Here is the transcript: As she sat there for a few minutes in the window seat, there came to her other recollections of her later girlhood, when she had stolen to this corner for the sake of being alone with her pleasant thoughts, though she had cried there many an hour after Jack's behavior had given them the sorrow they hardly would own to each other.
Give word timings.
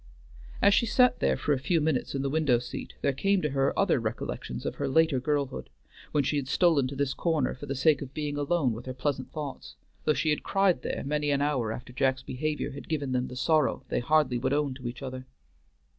As 0.63 0.73
she 0.73 0.87
sat 0.87 1.19
there 1.19 1.37
for 1.37 1.53
a 1.53 1.59
few 1.59 1.79
minutes 1.79 2.15
in 2.15 2.23
the 2.23 2.29
window 2.31 2.57
seat, 2.57 2.93
there 3.03 3.13
came 3.13 3.39
to 3.43 3.51
her 3.51 3.71
other 3.77 3.99
recollections 3.99 4.65
of 4.65 4.77
her 4.77 4.87
later 4.87 5.19
girlhood, 5.19 5.69
when 6.11 6.23
she 6.23 6.37
had 6.37 6.47
stolen 6.47 6.87
to 6.87 6.95
this 6.95 7.13
corner 7.13 7.53
for 7.53 7.67
the 7.67 7.75
sake 7.75 8.01
of 8.01 8.11
being 8.11 8.35
alone 8.35 8.73
with 8.73 8.87
her 8.87 8.95
pleasant 8.95 9.31
thoughts, 9.31 9.75
though 10.05 10.15
she 10.15 10.31
had 10.31 10.41
cried 10.41 10.81
there 10.81 11.03
many 11.05 11.29
an 11.29 11.43
hour 11.43 11.71
after 11.71 11.93
Jack's 11.93 12.23
behavior 12.23 12.71
had 12.71 12.89
given 12.89 13.11
them 13.11 13.27
the 13.27 13.35
sorrow 13.35 13.83
they 13.89 13.99
hardly 13.99 14.39
would 14.39 14.53
own 14.53 14.73
to 14.73 14.87
each 14.87 15.03
other. 15.03 15.27